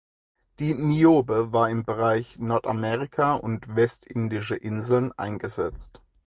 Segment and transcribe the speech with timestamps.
[0.57, 6.01] Die "Niobe" war im Bereich Nordamerika und Westindische Inseln eingesetzt.